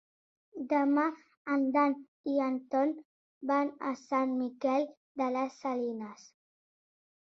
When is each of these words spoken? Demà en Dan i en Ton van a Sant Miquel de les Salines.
Demà 0.69 1.03
en 1.55 1.67
Dan 1.75 1.93
i 2.31 2.33
en 2.45 2.57
Ton 2.75 2.93
van 3.51 3.69
a 3.91 3.95
Sant 4.03 4.35
Miquel 4.41 4.89
de 5.23 5.29
les 5.37 5.61
Salines. 5.67 6.25